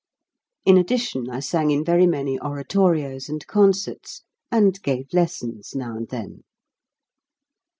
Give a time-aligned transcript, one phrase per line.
[0.65, 6.07] In addition I sang in very many oratorios and concerts, and gave lessons now and
[6.07, 6.41] then.